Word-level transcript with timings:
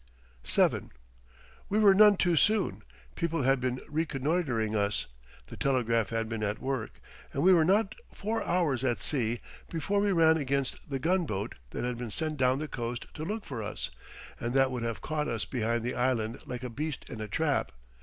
VII 0.43 0.89
We 1.69 1.77
were 1.77 1.93
none 1.93 2.15
too 2.15 2.35
soon. 2.35 2.81
People 3.13 3.43
had 3.43 3.59
been 3.61 3.79
reconnoitring 3.87 4.75
us, 4.75 5.05
the 5.45 5.55
telegraph 5.55 6.09
had 6.09 6.27
been 6.27 6.41
at 6.41 6.57
work, 6.57 6.99
and 7.31 7.43
we 7.43 7.53
were 7.53 7.63
not 7.63 7.93
four 8.11 8.41
hours 8.43 8.83
at 8.83 9.03
sea 9.03 9.41
before 9.69 9.99
we 9.99 10.11
ran 10.11 10.37
against 10.37 10.89
the 10.89 10.97
gunboat 10.97 11.53
that 11.69 11.83
had 11.85 11.99
been 11.99 12.09
sent 12.09 12.37
down 12.37 12.57
the 12.57 12.67
coast 12.67 13.05
to 13.13 13.23
look 13.23 13.45
for 13.45 13.61
us 13.61 13.91
and 14.39 14.55
that 14.55 14.71
would 14.71 14.81
have 14.81 15.01
caught 15.01 15.27
us 15.27 15.45
behind 15.45 15.83
the 15.83 15.93
island 15.93 16.41
like 16.47 16.63
a 16.63 16.69
beast 16.71 17.07
in 17.07 17.21
a 17.21 17.27
trap. 17.27 17.71